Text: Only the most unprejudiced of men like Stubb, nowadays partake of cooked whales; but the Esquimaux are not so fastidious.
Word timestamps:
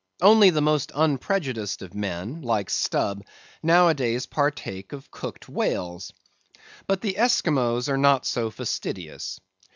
Only 0.19 0.49
the 0.49 0.63
most 0.63 0.91
unprejudiced 0.95 1.83
of 1.83 1.93
men 1.93 2.41
like 2.41 2.71
Stubb, 2.71 3.23
nowadays 3.61 4.25
partake 4.25 4.93
of 4.93 5.11
cooked 5.11 5.47
whales; 5.47 6.11
but 6.87 7.01
the 7.01 7.19
Esquimaux 7.19 7.87
are 7.87 7.99
not 7.99 8.25
so 8.25 8.49
fastidious. 8.49 9.39